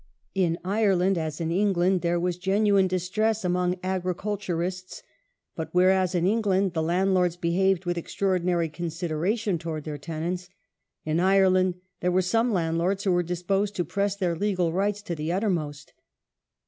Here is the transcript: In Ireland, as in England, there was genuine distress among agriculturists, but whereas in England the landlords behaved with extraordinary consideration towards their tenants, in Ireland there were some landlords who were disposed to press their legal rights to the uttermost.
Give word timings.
In 0.33 0.57
Ireland, 0.65 1.15
as 1.19 1.39
in 1.39 1.51
England, 1.51 2.01
there 2.01 2.19
was 2.19 2.35
genuine 2.39 2.87
distress 2.87 3.45
among 3.45 3.77
agriculturists, 3.83 5.03
but 5.55 5.69
whereas 5.73 6.15
in 6.15 6.25
England 6.25 6.73
the 6.73 6.81
landlords 6.81 7.37
behaved 7.37 7.85
with 7.85 7.99
extraordinary 7.99 8.67
consideration 8.67 9.59
towards 9.59 9.85
their 9.85 9.99
tenants, 9.99 10.49
in 11.05 11.19
Ireland 11.19 11.75
there 11.99 12.11
were 12.11 12.23
some 12.23 12.51
landlords 12.51 13.03
who 13.03 13.11
were 13.11 13.21
disposed 13.21 13.75
to 13.75 13.85
press 13.85 14.15
their 14.15 14.35
legal 14.35 14.73
rights 14.73 15.03
to 15.03 15.13
the 15.13 15.31
uttermost. 15.31 15.93